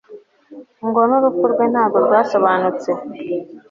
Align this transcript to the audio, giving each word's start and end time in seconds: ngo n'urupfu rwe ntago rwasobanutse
ngo 0.87 0.99
n'urupfu 1.09 1.45
rwe 1.51 1.65
ntago 1.71 1.97
rwasobanutse 2.05 2.91